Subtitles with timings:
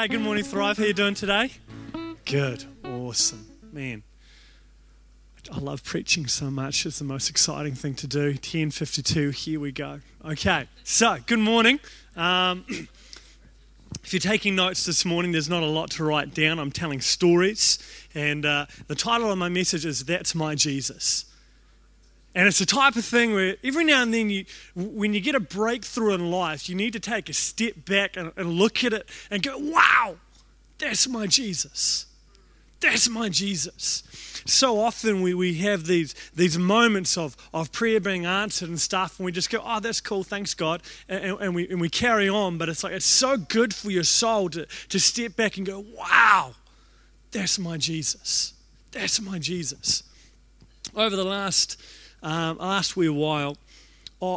[0.00, 0.78] Hey, good morning, Thrive.
[0.78, 1.50] How you doing today?
[2.24, 2.64] Good.
[2.84, 3.44] Awesome.
[3.72, 4.04] Man,
[5.50, 6.86] I love preaching so much.
[6.86, 8.26] It's the most exciting thing to do.
[8.26, 9.98] 1052, here we go.
[10.24, 11.80] Okay, so good morning.
[12.14, 12.64] Um,
[14.04, 16.60] if you're taking notes this morning, there's not a lot to write down.
[16.60, 17.80] I'm telling stories.
[18.14, 21.24] And uh, the title of my message is That's My Jesus.
[22.34, 24.44] And it's the type of thing where every now and then, you,
[24.74, 28.32] when you get a breakthrough in life, you need to take a step back and,
[28.36, 30.16] and look at it and go, wow,
[30.78, 32.06] that's my Jesus.
[32.80, 34.04] That's my Jesus.
[34.46, 39.18] So often we, we have these, these moments of, of prayer being answered and stuff,
[39.18, 42.28] and we just go, oh, that's cool, thanks God, and, and, we, and we carry
[42.28, 42.56] on.
[42.56, 45.84] But it's like, it's so good for your soul to, to step back and go,
[45.96, 46.54] wow,
[47.32, 48.54] that's my Jesus.
[48.92, 50.04] That's my Jesus.
[50.94, 51.82] Over the last
[52.22, 53.56] um, last wee while,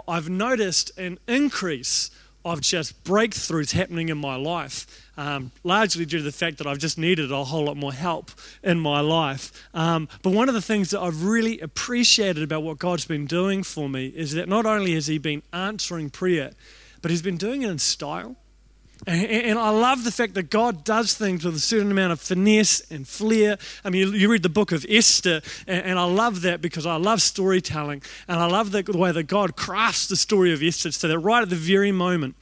[0.08, 2.12] I've noticed an increase
[2.44, 6.79] of just breakthroughs happening in my life, um, largely due to the fact that I've
[6.79, 8.32] just needed a whole lot more help
[8.63, 9.51] in my life.
[9.73, 13.63] Um, but one of the things that I've really appreciated about what God's been doing
[13.63, 16.51] for me is that not only has He been answering prayer,
[17.01, 18.35] but He's been doing it in style.
[19.07, 22.82] And, I love the fact that God does things with a certain amount of finesse
[22.91, 23.57] and flair.
[23.84, 27.22] I mean, you, read the book of Esther, and, I love that because I love
[27.22, 28.04] storytelling.
[28.27, 31.41] And I love the, way that God crafts the story of Esther so that right
[31.41, 32.35] at the very moment,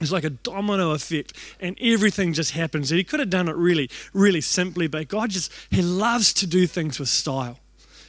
[0.00, 2.90] it's like a domino effect, and everything just happens.
[2.90, 6.66] He could have done it really, really simply, but God just, He loves to do
[6.66, 7.60] things with style.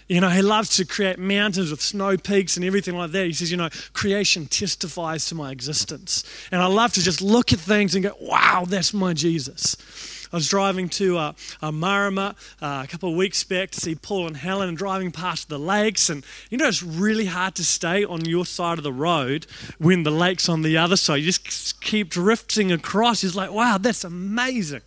[0.07, 3.25] You know, he loves to create mountains with snow peaks and everything like that.
[3.25, 6.23] He says, you know, creation testifies to my existence.
[6.51, 9.77] And I love to just look at things and go, wow, that's my Jesus.
[10.33, 13.93] I was driving to uh, uh, Marama uh, a couple of weeks back to see
[13.93, 16.09] Paul and Helen and driving past the lakes.
[16.09, 19.45] And you know, it's really hard to stay on your side of the road
[19.77, 21.17] when the lake's on the other side.
[21.17, 23.23] You just keep drifting across.
[23.23, 24.81] It's like, wow, that's amazing.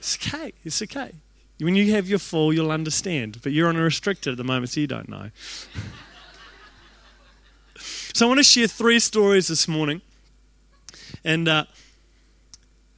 [0.00, 0.52] It's okay.
[0.64, 1.12] It's okay.
[1.62, 3.40] When you have your full, you'll understand.
[3.42, 5.30] But you're on a restricted at the moment, so you don't know.
[7.78, 10.02] so I want to share three stories this morning.
[11.24, 11.64] And uh,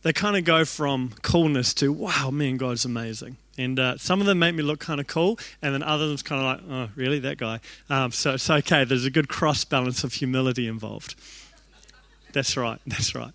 [0.03, 3.37] they kind of go from coolness to, wow, man, God's amazing.
[3.57, 6.41] And uh, some of them make me look kind of cool, and then others kind
[6.41, 7.61] of like, oh, really, that guy?
[7.89, 8.85] Um, so it's okay.
[8.85, 11.15] There's a good cross balance of humility involved.
[12.33, 12.81] That's right.
[12.87, 13.33] That's right.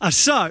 [0.00, 0.50] Uh, so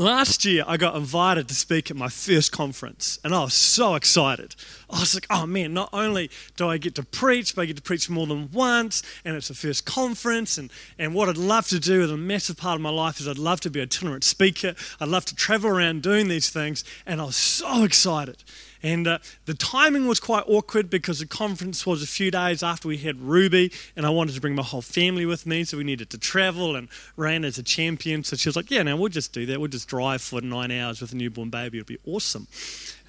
[0.00, 3.96] Last year, I got invited to speak at my first conference, and I was so
[3.96, 4.54] excited.
[4.88, 7.76] I was like, oh man, not only do I get to preach, but I get
[7.76, 10.56] to preach more than once, and it's a first conference.
[10.56, 13.28] And, and what I'd love to do, and a massive part of my life, is
[13.28, 14.74] I'd love to be an itinerant speaker.
[15.00, 18.42] I'd love to travel around doing these things, and I was so excited.
[18.82, 22.88] And uh, the timing was quite awkward because the conference was a few days after
[22.88, 25.84] we had Ruby, and I wanted to bring my whole family with me, so we
[25.84, 26.74] needed to travel.
[26.74, 29.60] And ran as a champion, so she was like, "Yeah, now we'll just do that.
[29.60, 31.78] We'll just drive for nine hours with a newborn baby.
[31.78, 32.46] It'll be awesome."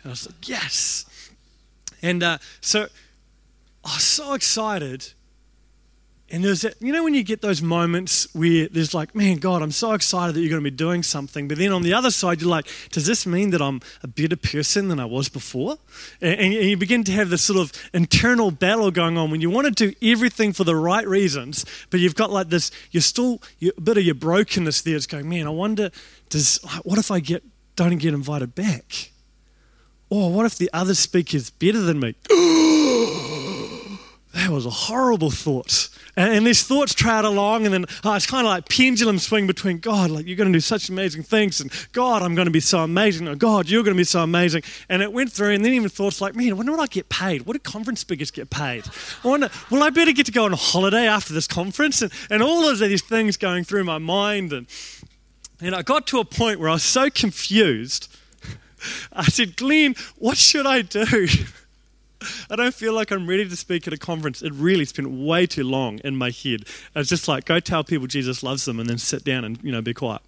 [0.03, 1.05] And I was like, "Yes."
[2.01, 2.87] And uh, so
[3.85, 5.13] I was so excited
[6.31, 9.61] and there's that, you know, when you get those moments where there's like, man, God,
[9.61, 11.49] I'm so excited that you're going to be doing something.
[11.49, 14.37] But then on the other side, you're like, does this mean that I'm a better
[14.37, 15.77] person than I was before?
[16.21, 19.49] And, and you begin to have this sort of internal battle going on when you
[19.49, 23.41] want to do everything for the right reasons, but you've got like this, you're still,
[23.59, 24.95] you're, a bit of your brokenness there.
[24.95, 25.91] It's going, man, I wonder,
[26.29, 27.43] does, what if I get,
[27.75, 29.11] don't get invited back?
[30.09, 32.15] Or what if the other speaker's better than me?
[34.33, 35.89] that was a horrible thought.
[36.15, 39.47] And, and these thoughts trailed along, and then oh, it's kind of like pendulum swing
[39.47, 42.51] between God, like you're going to do such amazing things, and God, I'm going to
[42.51, 44.63] be so amazing, or God, you're going to be so amazing.
[44.89, 47.45] And it went through, and then even thoughts like, man, when will I get paid?
[47.45, 48.85] What do conference speakers get paid?
[49.23, 52.01] I wonder, will I better get to go on a holiday after this conference?
[52.01, 54.53] And, and all of these things going through my mind.
[54.53, 54.67] And,
[55.61, 58.15] and I got to a point where I was so confused.
[59.13, 61.27] I said, Glenn, what should I do?
[62.49, 64.41] I don't feel like I'm ready to speak at a conference.
[64.41, 66.65] It really spent way too long in my head.
[66.95, 69.71] It's just like, go tell people Jesus loves them and then sit down and, you
[69.71, 70.21] know, be quiet.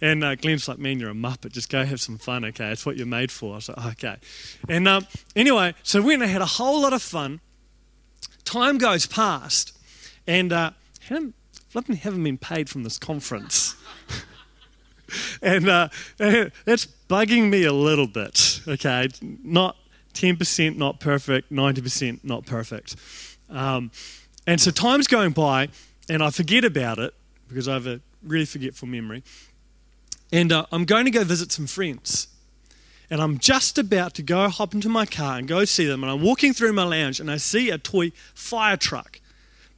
[0.00, 1.52] And uh, Glenn's like, man, you're a muppet.
[1.52, 2.70] Just go have some fun, okay?
[2.70, 3.52] It's what you're made for.
[3.52, 4.16] I was like, okay.
[4.68, 7.40] And um, anyway, so we went and had a whole lot of fun.
[8.44, 9.76] Time goes past,
[10.26, 10.70] and uh,
[11.08, 11.34] haven't,
[11.74, 13.74] haven't been paid from this conference.
[15.42, 19.08] and uh, that's bugging me a little bit, okay?
[19.20, 19.76] Not
[20.16, 22.96] 10% not perfect, 90% not perfect.
[23.50, 23.90] Um,
[24.46, 25.68] and so time's going by,
[26.08, 27.14] and I forget about it
[27.48, 29.22] because I have a really forgetful memory.
[30.32, 32.28] And uh, I'm going to go visit some friends.
[33.08, 36.02] And I'm just about to go hop into my car and go see them.
[36.02, 39.20] And I'm walking through my lounge and I see a toy fire truck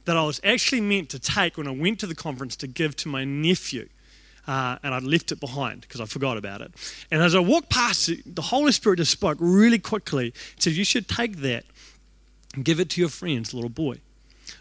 [0.05, 2.95] that I was actually meant to take when I went to the conference to give
[2.97, 3.87] to my nephew.
[4.49, 6.71] Uh, and I'd left it behind because I forgot about it.
[7.11, 10.33] And as I walked past it, the Holy Spirit just spoke really quickly.
[10.57, 11.65] said, You should take that
[12.55, 13.97] and give it to your friend's little boy.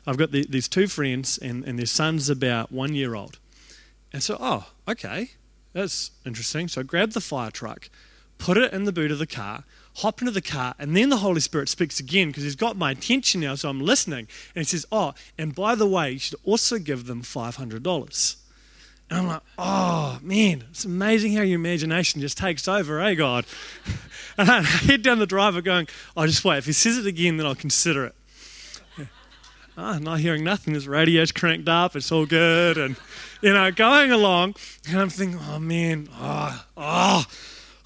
[0.06, 3.38] I've got the, these two friends, and, and their son's about one year old.
[4.12, 5.30] And so, oh, okay,
[5.72, 6.68] that's interesting.
[6.68, 7.88] So I grabbed the fire truck,
[8.36, 9.64] put it in the boot of the car,
[9.96, 12.90] hop into the car, and then the Holy Spirit speaks again because he's got my
[12.90, 14.28] attention now, so I'm listening.
[14.54, 18.36] And he says, Oh, and by the way, you should also give them $500.
[19.10, 23.44] And I'm like, Oh, man, it's amazing how your imagination just takes over, eh, God?
[24.38, 26.58] and I head down the driver going, Oh, just wait.
[26.58, 28.14] If he says it again, then I'll consider it.
[29.80, 30.74] Oh, not hearing nothing.
[30.74, 31.94] This radio's cranked up.
[31.94, 32.76] It's all good.
[32.76, 32.96] And,
[33.40, 34.56] you know, going along,
[34.88, 37.26] and I'm thinking, oh, man, oh, oh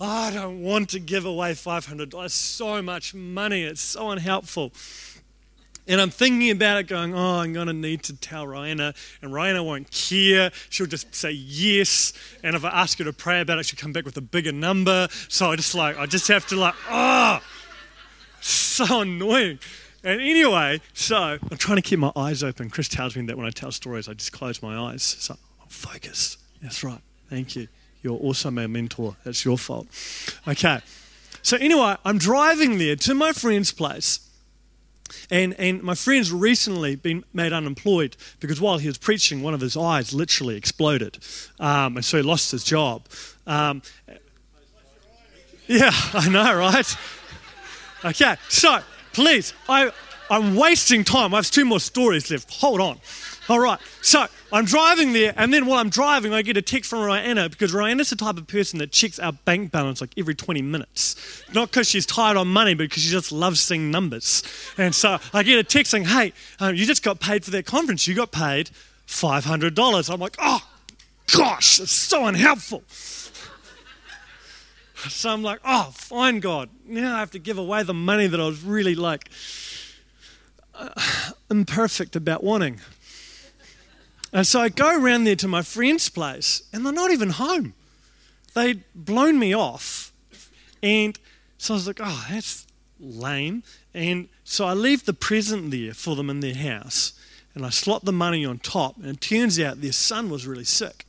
[0.02, 2.30] oh, I don't want to give away $500.
[2.30, 3.62] So much money.
[3.62, 4.72] It's so unhelpful.
[5.88, 9.32] And I'm thinking about it, going, oh, I'm going to need to tell Raina, and
[9.32, 10.52] Raina won't care.
[10.70, 12.12] She'll just say yes.
[12.44, 14.52] And if I ask her to pray about it, she'll come back with a bigger
[14.52, 15.08] number.
[15.28, 17.40] So I just like, I just have to like, oh,
[18.40, 19.58] so annoying.
[20.04, 22.70] And anyway, so I'm trying to keep my eyes open.
[22.70, 25.02] Chris tells me that when I tell stories, I just close my eyes.
[25.02, 26.38] So I'm focused.
[26.60, 27.00] That's right.
[27.28, 27.68] Thank you.
[28.02, 29.16] You're also my mentor.
[29.24, 29.86] That's your fault.
[30.46, 30.80] Okay.
[31.42, 34.20] So, anyway, I'm driving there to my friend's place.
[35.30, 39.60] And, and my friend's recently been made unemployed because while he was preaching, one of
[39.60, 41.18] his eyes literally exploded.
[41.60, 43.06] Um, and so he lost his job.
[43.46, 43.82] Um,
[45.66, 46.96] yeah, I know, right?
[48.04, 48.80] Okay, so
[49.12, 49.92] please, I,
[50.30, 51.34] I'm wasting time.
[51.34, 52.52] I have two more stories left.
[52.56, 52.98] Hold on.
[53.48, 53.78] All right.
[54.00, 57.50] So I'm driving there, and then while I'm driving, I get a text from Rihanna
[57.50, 61.42] because Rihanna's the type of person that checks our bank balance like every 20 minutes.
[61.54, 64.42] Not because she's tired on money, but because she just loves seeing numbers.
[64.76, 67.64] And so I get a text saying, hey, um, you just got paid for that
[67.64, 68.06] conference.
[68.06, 68.70] You got paid
[69.06, 70.12] $500.
[70.12, 70.60] I'm like, oh,
[71.34, 72.82] gosh, it's so unhelpful.
[75.08, 76.68] So I'm like, oh, fine, God.
[76.86, 79.30] Now I have to give away the money that I was really like
[80.74, 80.90] uh,
[81.50, 82.80] imperfect about wanting.
[84.32, 87.74] And so I go around there to my friend's place, and they're not even home.
[88.54, 90.12] They'd blown me off.
[90.82, 91.18] And
[91.58, 92.66] so I was like, oh, that's
[92.98, 93.62] lame.
[93.92, 97.12] And so I leave the present there for them in their house,
[97.54, 98.96] and I slot the money on top.
[98.96, 101.04] And it turns out their son was really sick.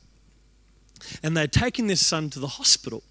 [1.22, 3.02] And they'd taken their son to the hospital.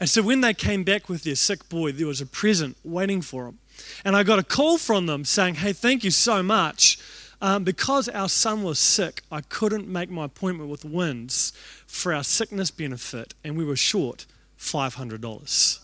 [0.00, 3.22] And so when they came back with their sick boy, there was a present waiting
[3.22, 3.58] for them.
[4.04, 6.98] And I got a call from them saying, hey, thank you so much.
[7.40, 11.52] Um, because our son was sick, I couldn't make my appointment with WINZ
[11.86, 14.26] for our sickness benefit, and we were short
[14.58, 15.78] $500.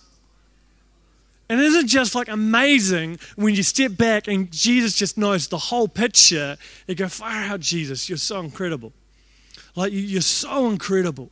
[1.49, 5.59] And isn't it just like amazing when you step back and Jesus just knows the
[5.59, 6.57] whole picture?
[6.89, 8.93] You go, fire out, Jesus, you're so incredible.
[9.77, 11.31] Like, you're so incredible.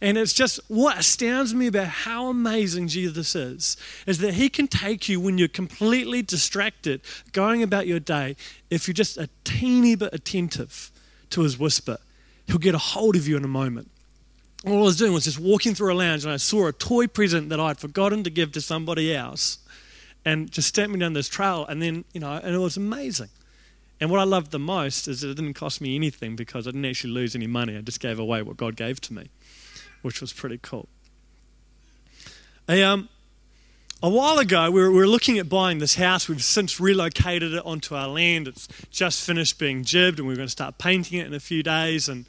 [0.00, 3.76] And it's just what astounds me about how amazing Jesus is,
[4.06, 7.00] is that he can take you when you're completely distracted,
[7.32, 8.36] going about your day.
[8.70, 10.90] If you're just a teeny bit attentive
[11.30, 11.98] to his whisper,
[12.46, 13.90] he'll get a hold of you in a moment.
[14.66, 17.06] All I was doing was just walking through a lounge and I saw a toy
[17.06, 19.58] present that I'd forgotten to give to somebody else
[20.24, 21.64] and just stepped me down this trail.
[21.66, 23.28] And then, you know, and it was amazing.
[24.00, 26.70] And what I loved the most is that it didn't cost me anything because I
[26.70, 27.76] didn't actually lose any money.
[27.76, 29.28] I just gave away what God gave to me
[30.02, 30.88] which was pretty cool.
[32.68, 33.08] A, um,
[34.02, 36.28] a while ago, we were, we were, looking at buying this house.
[36.28, 38.46] We've since relocated it onto our land.
[38.46, 41.62] It's just finished being jibbed, and we're going to start painting it in a few
[41.62, 42.08] days.
[42.08, 42.26] And,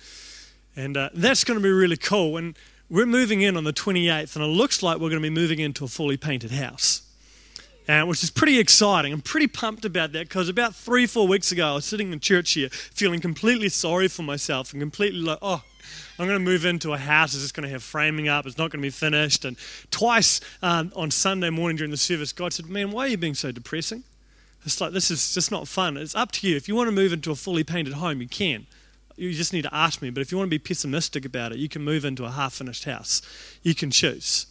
[0.76, 2.38] and uh, that's going to be really cool.
[2.38, 2.58] And
[2.90, 5.60] we're moving in on the 28th, and it looks like we're going to be moving
[5.60, 7.04] into a fully painted house.
[7.88, 9.14] And, which is pretty exciting.
[9.14, 12.20] I'm pretty pumped about that because about three, four weeks ago, I was sitting in
[12.20, 15.64] church here feeling completely sorry for myself and completely like, oh,
[16.17, 18.46] I'm going to move into a house that's just going to have framing up.
[18.46, 19.46] It's not going to be finished.
[19.46, 19.58] And
[19.91, 23.36] twice um, on Sunday morning during the service, God said, Man, why are you being
[23.36, 24.03] so depressing?
[24.65, 25.98] It's like, this is just not fun.
[25.98, 26.55] It's up to you.
[26.55, 28.67] If you want to move into a fully painted home, you can.
[29.15, 30.10] You just need to ask me.
[30.10, 32.53] But if you want to be pessimistic about it, you can move into a half
[32.53, 33.22] finished house.
[33.63, 34.46] You can choose.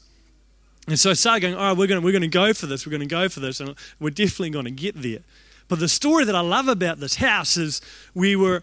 [0.87, 2.87] And so I started going, all right, we're going, to, we're to go for this.
[2.87, 3.61] We're going to go for this.
[3.61, 5.21] And we're definitely going to get there.
[5.69, 7.83] But the story that I love about this house is
[8.15, 8.63] we were,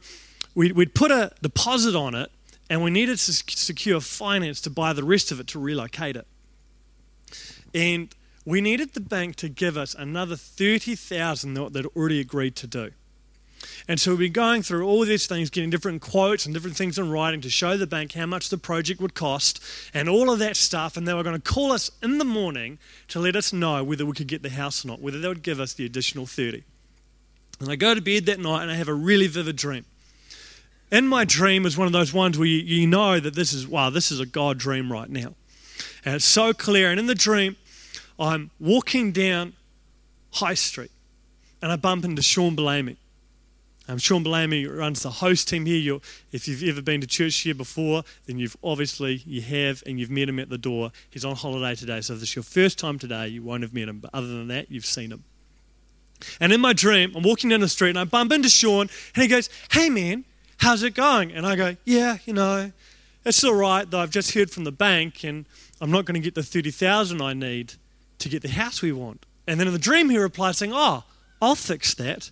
[0.55, 2.32] we, we'd put a deposit on it
[2.69, 6.27] and we needed to secure finance to buy the rest of it to relocate it.
[7.74, 8.13] And
[8.45, 12.91] we needed the bank to give us another 30,000 that they'd already agreed to do.
[13.88, 16.98] And so we've been going through all these things, getting different quotes and different things
[16.98, 20.39] in writing to show the bank how much the project would cost and all of
[20.39, 20.98] that stuff.
[20.98, 22.77] And they were going to call us in the morning
[23.10, 25.43] to let us know whether we could get the house or not, whether they would
[25.43, 26.63] give us the additional 30.
[27.60, 29.86] And I go to bed that night and I have a really vivid dream.
[30.92, 33.68] In my dream is one of those ones where you, you know that this is,
[33.68, 35.34] wow, this is a God dream right now.
[36.04, 36.92] And it's so clear.
[36.92, 37.56] And in the dream,
[38.20, 39.54] I'm walking down
[40.34, 40.92] High Street
[41.62, 42.98] and I bump into Sean Bellamy.
[43.88, 45.77] Um, Sean Bellamy runs the host team here.
[45.77, 46.01] You're,
[46.32, 50.10] if you've ever been to church here before, then you've obviously you have, and you've
[50.10, 50.92] met him at the door.
[51.10, 53.75] He's on holiday today, so if this is your first time today, you won't have
[53.75, 54.00] met him.
[54.00, 55.24] But other than that, you've seen him.
[56.39, 59.22] And in my dream, I'm walking down the street and I bump into Sean, and
[59.22, 60.25] he goes, "Hey man,
[60.58, 62.72] how's it going?" And I go, "Yeah, you know,
[63.24, 63.90] it's all right.
[63.90, 65.46] Though I've just heard from the bank, and
[65.82, 67.74] I'm not going to get the thirty thousand I need
[68.20, 71.04] to get the house we want." And then in the dream, he replies saying, "Oh,
[71.42, 72.32] I'll fix that."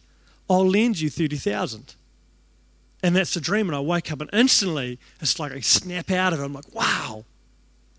[0.50, 1.96] I'll lend you 30,000.
[3.01, 3.68] And that's the dream.
[3.68, 6.44] And I wake up and instantly it's like I snap out of it.
[6.44, 7.25] I'm like, wow,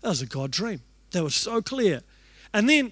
[0.01, 0.81] that was a God dream.
[1.11, 2.01] That was so clear.
[2.53, 2.91] And then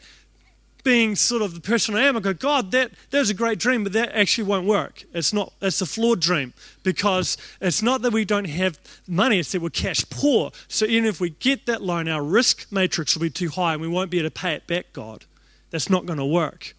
[0.84, 3.60] being sort of the person I am, I go, God, that, that was a great
[3.60, 5.04] dream, but that actually won't work.
[5.14, 9.52] It's not, it's a flawed dream because it's not that we don't have money, it's
[9.54, 10.52] that we're cash poor.
[10.68, 13.82] So even if we get that loan, our risk matrix will be too high and
[13.82, 15.26] we won't be able to pay it back, God.
[15.72, 16.76] That's not going to work.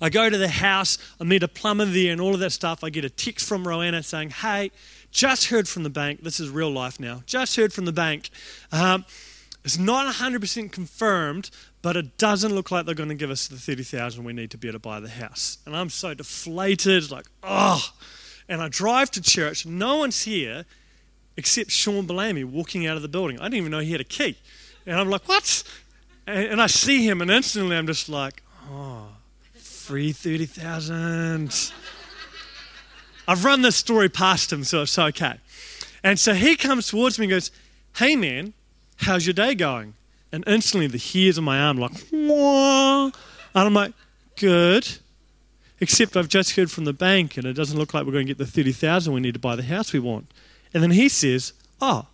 [0.00, 2.82] I go to the house, I meet a plumber there and all of that stuff.
[2.82, 4.70] I get a text from Roanna saying, Hey,
[5.10, 6.22] just heard from the bank.
[6.22, 7.22] This is real life now.
[7.26, 8.30] Just heard from the bank.
[8.72, 9.04] Um,
[9.66, 11.50] it's not 100% confirmed,
[11.82, 14.58] but it doesn't look like they're going to give us the 30,000 we need to
[14.58, 15.58] be able to buy the house.
[15.66, 17.92] And I'm so deflated, like, oh.
[18.48, 19.66] And I drive to church.
[19.66, 20.64] No one's here
[21.36, 23.38] except Sean Bellamy walking out of the building.
[23.38, 24.38] I didn't even know he had a key.
[24.86, 25.62] And I'm like, what?
[26.26, 29.08] And, and I see him, and instantly I'm just like, oh
[29.86, 31.70] free 30,000.
[33.28, 35.34] I've run this story past him, so it's okay.
[36.02, 37.52] And so he comes towards me and goes,
[37.96, 38.52] Hey man,
[38.96, 39.94] how's your day going?
[40.32, 43.04] And instantly the hairs on my arm like, Wah.
[43.06, 43.12] and
[43.54, 43.92] I'm like,
[44.36, 44.98] Good.
[45.80, 48.34] Except I've just heard from the bank and it doesn't look like we're going to
[48.34, 50.30] get the 30,000 we need to buy the house we want.
[50.72, 52.06] And then he says, Oh,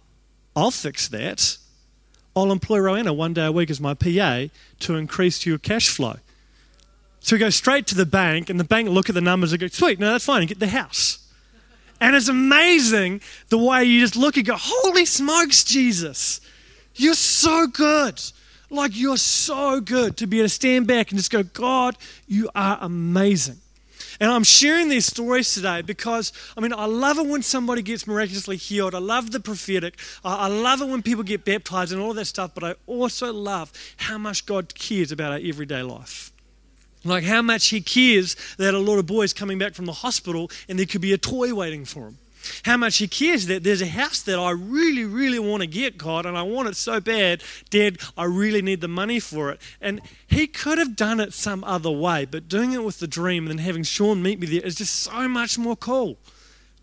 [0.55, 1.59] I'll fix that.
[2.35, 4.47] I'll employ Rowena one day a week as my PA
[4.81, 6.17] to increase your cash flow.
[7.21, 9.61] So we go straight to the bank, and the bank look at the numbers and
[9.61, 11.19] go, sweet, no, that's fine, get the house.
[12.01, 16.41] And it's amazing the way you just look and go, holy smokes, Jesus,
[16.95, 18.21] you're so good.
[18.71, 21.97] Like, you're so good to be able to stand back and just go, God,
[22.27, 23.59] you are amazing.
[24.19, 28.07] And I'm sharing these stories today because, I mean, I love it when somebody gets
[28.07, 28.95] miraculously healed.
[28.95, 29.99] I love the prophetic.
[30.25, 32.53] I love it when people get baptized and all that stuff.
[32.55, 36.33] But I also love how much God cares about our everyday life.
[37.05, 40.51] Like how much he cares that a lot of boys coming back from the hospital
[40.69, 42.19] and there could be a toy waiting for him.
[42.65, 45.99] How much he cares that there's a house that I really, really want to get,
[45.99, 47.43] God, and I want it so bad.
[47.71, 49.61] Dad, I really need the money for it.
[49.81, 53.45] And he could have done it some other way, but doing it with the dream
[53.45, 56.19] and then having Sean meet me there is just so much more cool.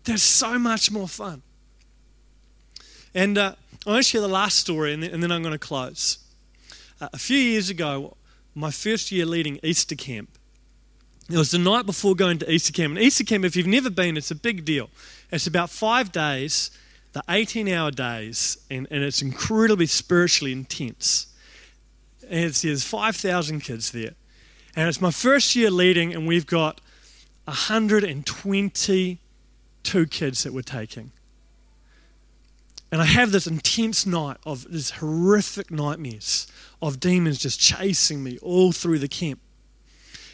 [0.04, 1.42] There's so much more fun.
[3.14, 3.54] And uh,
[3.86, 6.18] I want to share the last story and then, and then I'm going to close.
[7.00, 8.16] Uh, a few years ago,
[8.54, 10.30] my first year leading Easter camp.
[11.30, 12.96] It was the night before going to Easter camp.
[12.96, 14.90] And Easter camp, if you've never been, it's a big deal.
[15.32, 16.70] It's about five days,
[17.12, 21.26] the 18 hour days, and, and it's incredibly spiritually intense.
[22.28, 24.14] And it's, there's 5,000 kids there.
[24.76, 26.80] And it's my first year leading, and we've got
[27.44, 29.18] 122
[30.06, 31.12] kids that we're taking.
[32.92, 36.48] And I have this intense night of these horrific nightmares
[36.82, 39.38] of demons just chasing me all through the camp.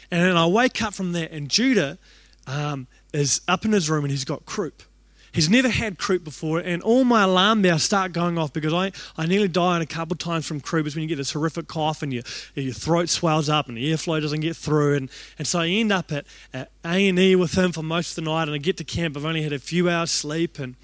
[0.09, 1.99] And then I wake up from that, and Judah
[2.47, 4.83] um, is up in his room and he's got croup.
[5.31, 8.91] He's never had croup before, and all my alarm bells start going off because I,
[9.17, 10.87] I nearly died a couple of times from croup.
[10.87, 12.23] Is when you get this horrific cough and your,
[12.55, 14.95] your throat swells up and the airflow doesn't get through.
[14.95, 18.29] And, and so I end up at, at A&E with him for most of the
[18.29, 19.17] night, and I get to camp.
[19.17, 20.75] I've only had a few hours sleep, and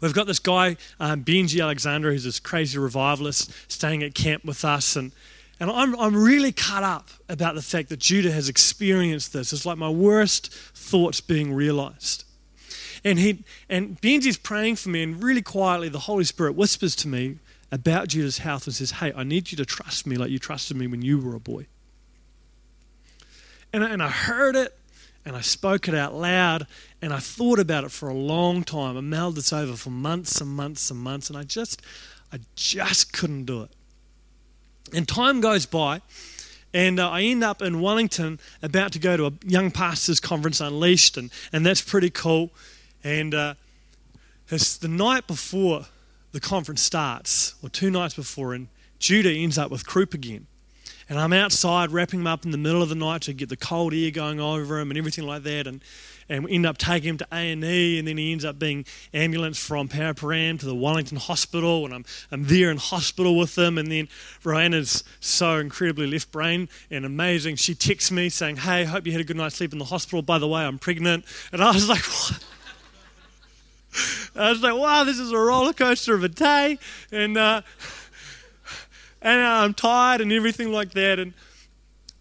[0.00, 4.64] We've got this guy, um, Benji Alexander, who's this crazy revivalist, staying at camp with
[4.64, 4.96] us.
[4.96, 5.12] And,
[5.60, 9.52] and I'm, I'm really cut up about the fact that Judah has experienced this.
[9.52, 12.24] It's like my worst thoughts being realized.
[13.06, 17.08] And, he, and Benji's praying for me, and really quietly, the Holy Spirit whispers to
[17.08, 17.38] me
[17.70, 20.76] about Judah's health and says, Hey, I need you to trust me like you trusted
[20.76, 21.66] me when you were a boy.
[23.72, 24.76] And, and I heard it,
[25.24, 26.66] and I spoke it out loud
[27.00, 28.96] and I thought about it for a long time.
[28.96, 31.82] I mulled this over for months and months and months and I just
[32.32, 33.70] I just couldn't do it.
[34.94, 36.00] And time goes by
[36.72, 40.60] and uh, I end up in Wellington about to go to a young pastors conference
[40.60, 42.52] unleashed and and that's pretty cool.
[43.06, 43.54] And uh,
[44.48, 45.86] the night before
[46.32, 48.66] the conference starts or two nights before and
[48.98, 50.48] Judah ends up with croup again.
[51.08, 53.56] And I'm outside wrapping him up in the middle of the night to get the
[53.56, 55.68] cold air going over him and everything like that.
[55.68, 55.84] And,
[56.28, 58.84] and we end up taking him to A&E and then he ends up being
[59.14, 63.78] ambulanced from Paraparaumu to the Wellington Hospital and I'm, I'm there in hospital with him
[63.78, 64.08] and then
[64.42, 67.54] Roanna's so incredibly left brain and amazing.
[67.54, 70.22] She texts me saying, hey, hope you had a good night's sleep in the hospital.
[70.22, 71.24] By the way, I'm pregnant.
[71.52, 72.44] And I was like, what?
[74.36, 76.78] I was like, wow, this is a roller coaster of a day.
[77.10, 77.62] And, uh,
[79.22, 81.18] and I'm tired and everything like that.
[81.18, 81.34] And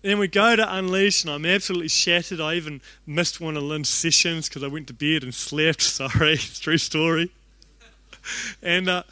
[0.01, 2.39] then we go to Unleash, and I'm absolutely shattered.
[2.39, 5.81] I even missed one of Lynn's sessions because I went to bed and slept.
[5.81, 7.31] Sorry, it's true story.
[8.61, 9.03] And uh,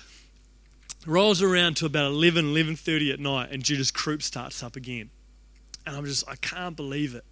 [1.05, 5.09] rolls around to about 11, 11.30 at night, and Judah's croup starts up again.
[5.85, 7.25] And I'm just, I can't believe it.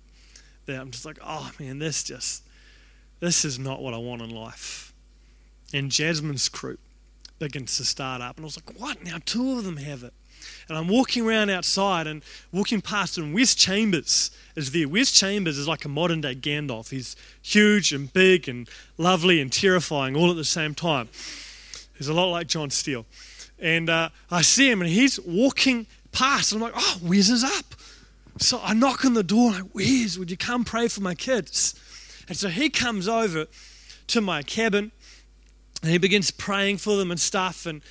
[0.66, 2.44] That I'm just like, oh man, this just,
[3.20, 4.91] this is not what I want in life.
[5.74, 6.80] And Jasmine's croup
[7.40, 8.38] begins to start up.
[8.38, 9.04] And I was like, what?
[9.04, 10.14] Now two of them have it.
[10.68, 14.88] And I'm walking around outside and walking past, and Wes Chambers is there.
[14.88, 16.90] Wes Chambers is like a modern day Gandalf.
[16.90, 21.10] He's huge and big and lovely and terrifying all at the same time.
[21.98, 23.06] He's a lot like John Steele.
[23.60, 27.44] And uh, I see him, and he's walking past, and I'm like, oh, Wes is
[27.44, 27.76] up.
[28.40, 31.76] So I knock on the door, like, Wes, would you come pray for my kids?
[32.28, 33.46] And so he comes over
[34.08, 34.92] to my cabin,
[35.82, 37.66] and he begins praying for them and stuff.
[37.66, 37.82] And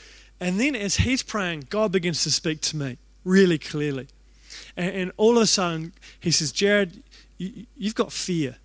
[0.41, 4.09] and then as he's praying, God begins to speak to me really clearly.
[4.77, 7.03] And, and all of a sudden, he says, Jared,
[7.37, 8.57] you, you've got fear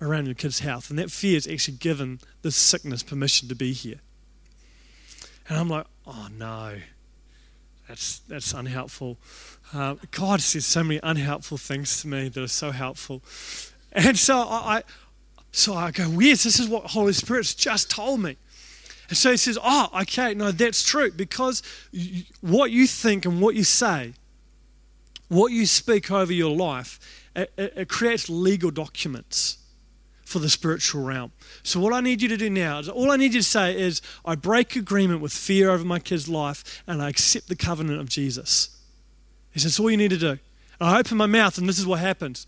[0.00, 0.90] around your kid's health.
[0.90, 4.00] And that fear has actually given this sickness permission to be here.
[5.48, 6.76] And I'm like, oh no,
[7.88, 9.16] that's, that's unhelpful.
[9.72, 13.22] Uh, God says so many unhelpful things to me that are so helpful.
[13.92, 14.82] And so I
[15.52, 18.36] so I go, yes, this is what Holy Spirit's just told me.
[19.10, 21.10] And so he says, Oh, okay, no, that's true.
[21.10, 21.62] Because
[22.40, 24.14] what you think and what you say,
[25.28, 27.00] what you speak over your life,
[27.34, 29.58] it, it, it creates legal documents
[30.24, 31.32] for the spiritual realm.
[31.64, 33.76] So, what I need you to do now is all I need you to say
[33.76, 38.00] is, I break agreement with fear over my kid's life and I accept the covenant
[38.00, 38.76] of Jesus.
[39.50, 40.38] He says, That's all you need to do.
[40.78, 42.46] And I open my mouth and this is what happens.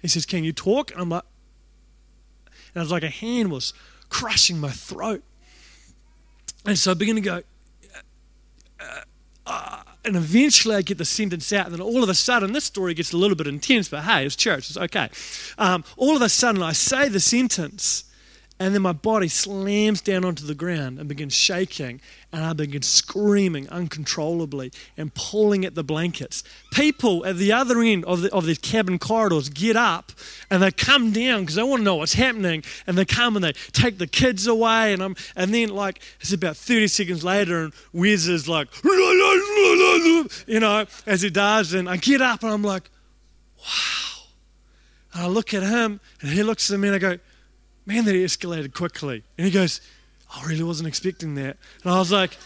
[0.00, 0.90] He says, Can you talk?
[0.92, 1.24] And I'm like,
[2.74, 3.72] and it was like a hand was
[4.08, 5.22] crushing my throat.
[6.64, 7.42] And so I begin to go,
[8.80, 9.00] uh,
[9.46, 12.64] uh, and eventually I get the sentence out, and then all of a sudden, this
[12.64, 15.08] story gets a little bit intense, but hey, it's church, it's okay.
[15.58, 18.04] Um, all of a sudden, I say the sentence,
[18.60, 21.98] and then my body slams down onto the ground and begins shaking,
[22.30, 26.44] and I begin screaming uncontrollably and pulling at the blankets.
[26.70, 30.12] People at the other end of the, of the cabin corridors get up
[30.50, 33.42] and they come down because they want to know what's happening, and they come and
[33.42, 37.64] they take the kids away, and I'm and then like it's about 30 seconds later,
[37.64, 42.62] and Wes is like, you know, as he does, and I get up and I'm
[42.62, 42.90] like,
[43.58, 44.24] wow.
[45.14, 47.18] And I look at him, and he looks at me, and I go
[47.86, 49.24] man, that escalated quickly.
[49.36, 49.80] And he goes,
[50.34, 51.56] I really wasn't expecting that.
[51.82, 52.36] And I was like,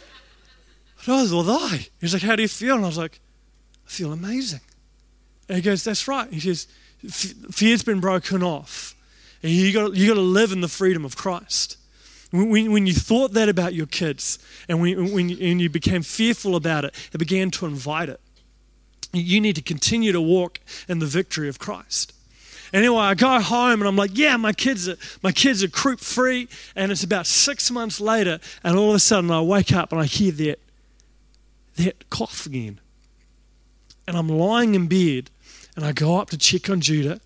[1.06, 1.88] neither was I.
[2.00, 2.76] He's like, how do you feel?
[2.76, 3.20] And I was like,
[3.86, 4.60] I feel amazing.
[5.48, 6.32] And he goes, that's right.
[6.32, 6.66] He says,
[7.50, 8.94] fear's been broken off.
[9.42, 11.76] And you got you got to live in the freedom of Christ.
[12.30, 16.02] When, when you thought that about your kids and when, when you, and you became
[16.02, 18.20] fearful about it, it began to invite it.
[19.12, 22.12] You need to continue to walk in the victory of Christ.
[22.74, 26.00] Anyway, I go home and I'm like, yeah, my kids are, my kids are croup
[26.00, 26.48] free.
[26.74, 30.00] And it's about six months later, and all of a sudden I wake up and
[30.00, 30.58] I hear that,
[31.76, 32.80] that cough again.
[34.08, 35.30] And I'm lying in bed
[35.76, 37.20] and I go up to check on Judah,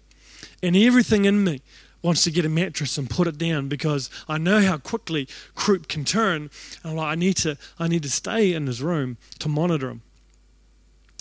[0.62, 1.62] and everything in me
[2.02, 5.88] wants to get a mattress and put it down because I know how quickly croup
[5.88, 6.50] can turn.
[6.82, 9.88] And I'm like, I need to, I need to stay in his room to monitor
[9.88, 10.02] him.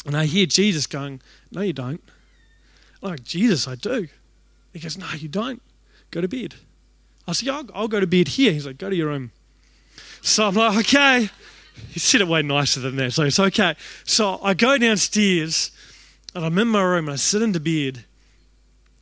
[0.05, 2.01] And I hear Jesus going, No, you don't.
[3.01, 4.09] I'm like, Jesus, I do.
[4.77, 5.59] He goes, No, you don't.
[6.11, 6.53] Go to bed.
[7.27, 8.51] I said, yeah, I'll, I'll go to bed here.
[8.51, 9.31] He's like, Go to your room.
[10.21, 11.29] So I'm like, Okay.
[11.89, 13.75] He said it way nicer than that, so it's okay.
[14.03, 15.71] So I go downstairs
[16.33, 18.03] and I'm in my room and I sit into bed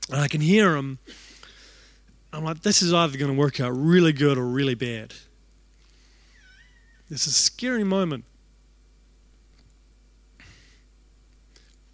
[0.09, 0.99] and I can hear him.
[2.33, 5.13] I'm like, this is either going to work out really good or really bad.
[7.09, 8.25] It's a scary moment.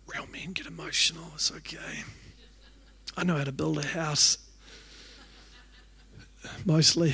[0.08, 2.04] Real men get emotional, it's okay.
[3.17, 4.38] I know how to build a house,
[6.65, 7.13] mostly.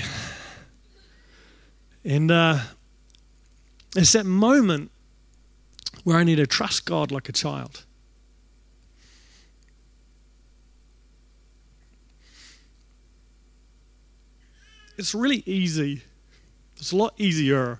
[2.05, 2.59] And uh,
[3.95, 4.91] it's that moment
[6.03, 7.83] where I need to trust God like a child.
[14.97, 16.01] It's really easy,
[16.77, 17.79] it's a lot easier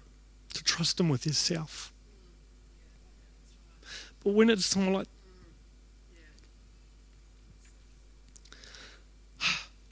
[0.54, 1.92] to trust Him with yourself.
[4.24, 5.08] But when it's someone like,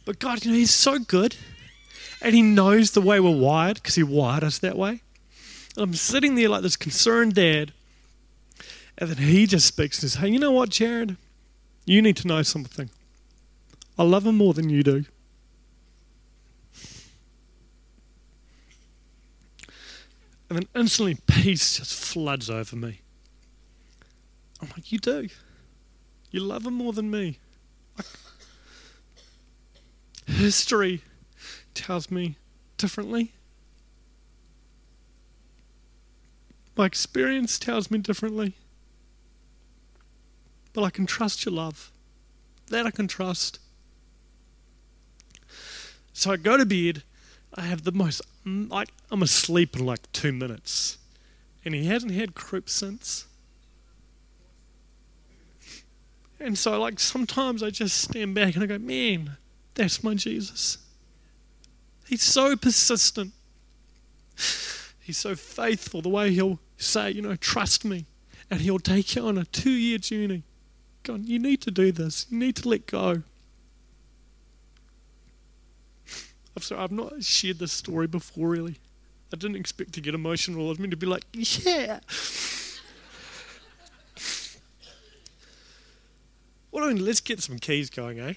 [0.06, 1.36] but God, you know, He's so good.
[2.22, 5.02] And He knows the way we're wired because He wired us that way.
[5.76, 7.74] And I'm sitting there like this concerned dad.
[8.98, 11.18] And then He just speaks and says, Hey, you know what, Jared?
[11.86, 12.90] You need to know something.
[13.98, 15.06] I love Him more than you do.
[20.50, 23.02] And then instantly peace just floods over me.
[24.62, 25.28] I'm like, You do.
[26.32, 27.40] You love him more than me.
[30.36, 31.02] History
[31.74, 32.36] tells me
[32.78, 33.32] differently.
[36.76, 38.54] My experience tells me differently.
[40.74, 41.90] But I can trust your love.
[42.68, 43.60] That I can trust.
[46.12, 47.04] So I go to bed.
[47.54, 50.98] I have the most, mm, like, I'm asleep in like two minutes.
[51.64, 53.26] And he hasn't had croup since.
[56.42, 59.38] And so, like, sometimes I just stand back and I go, man,
[59.76, 60.78] that's my Jesus.
[62.08, 63.34] He's so persistent.
[65.02, 68.06] He's so faithful the way he'll say, you know, trust me.
[68.50, 70.44] And he'll take you on a two year journey.
[71.04, 72.26] God, you need to do this.
[72.30, 73.24] You need to let go.
[76.56, 78.78] I'm sorry, I've not shared this story before, really.
[79.34, 80.66] I didn't expect to get emotional.
[80.66, 82.00] I was meant to be like, yeah.
[86.72, 88.34] What I mean, let's get some keys going, eh?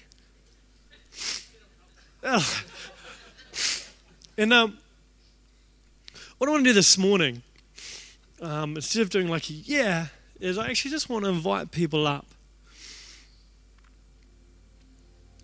[4.39, 4.77] And um,
[6.37, 7.41] what I want to do this morning,
[8.41, 10.07] um, instead of doing like yeah,
[10.39, 12.25] is I actually just want to invite people up.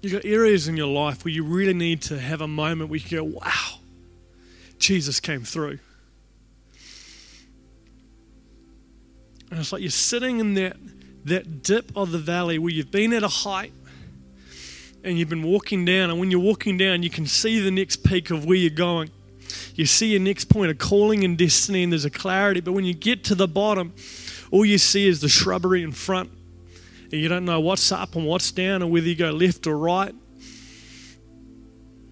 [0.02, 3.00] You've got areas in your life where you really need to have a moment where
[3.00, 3.80] you go, wow,
[4.78, 5.80] Jesus came through.
[9.52, 10.78] And it's like you're sitting in that
[11.26, 13.74] that dip of the valley where you've been at a height
[15.06, 18.04] and you've been walking down, and when you're walking down, you can see the next
[18.04, 19.12] peak of where you're going.
[19.76, 22.60] You see your next point of calling and destiny, and there's a clarity.
[22.60, 23.94] But when you get to the bottom,
[24.52, 26.32] all you see is the shrubbery in front,
[27.04, 29.78] and you don't know what's up and what's down, and whether you go left or
[29.78, 30.10] right.
[30.10, 30.20] And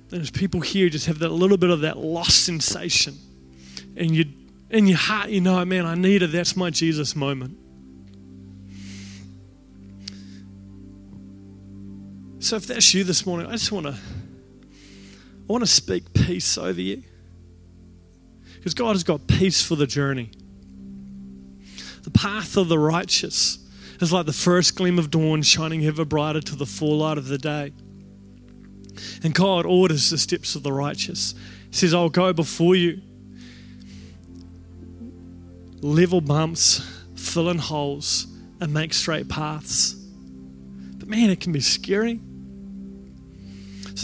[0.09, 3.15] there's people here just have that little bit of that lost sensation,
[3.97, 4.25] and you
[4.69, 6.31] in your heart, you know, man, I need it.
[6.31, 7.57] That's my Jesus moment.
[12.43, 16.57] So if that's you this morning, I just want to I want to speak peace
[16.57, 17.01] over you.
[18.57, 20.29] Because God has got peace for the journey.
[22.01, 23.59] The path of the righteous
[24.01, 27.29] is like the first gleam of dawn shining ever brighter to the full light of
[27.29, 27.71] the day.
[29.23, 31.35] And God orders the steps of the righteous.
[31.69, 33.01] He says, I'll go before you.
[35.81, 38.27] Level bumps, fill in holes,
[38.59, 39.93] and make straight paths.
[39.93, 42.19] But man, it can be scary.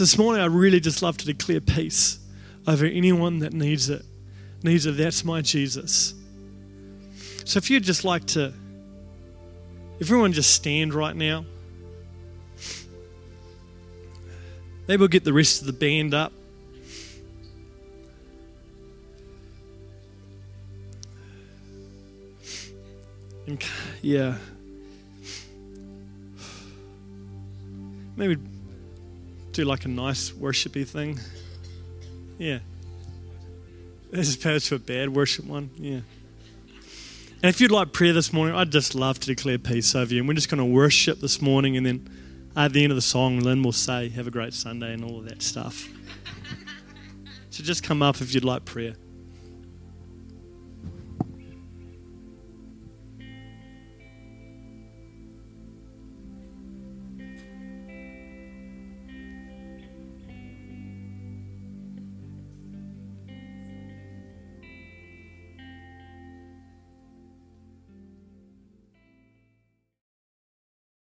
[0.00, 2.20] So this morning, I really just love to declare peace
[2.66, 4.02] over anyone that needs it.
[4.62, 4.92] Needs it.
[4.92, 6.14] That's my Jesus.
[7.44, 8.54] So if you'd just like to,
[10.00, 11.44] everyone just stand right now.
[14.88, 16.32] Maybe we'll get the rest of the band up.
[23.46, 23.62] And,
[24.00, 24.38] yeah.
[28.16, 28.38] Maybe
[29.60, 31.20] do like a nice worshipy thing.
[32.38, 32.60] Yeah.
[34.12, 35.70] As opposed to a bad worship one.
[35.76, 36.00] Yeah.
[37.42, 40.20] And if you'd like prayer this morning, I'd just love to declare peace over you.
[40.20, 41.76] And we're just going to worship this morning.
[41.76, 42.10] And then
[42.56, 45.18] at the end of the song, Lynn will say, Have a great Sunday and all
[45.18, 45.88] of that stuff.
[47.50, 48.94] so just come up if you'd like prayer.